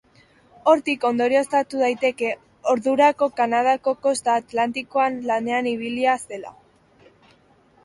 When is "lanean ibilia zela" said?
5.31-6.57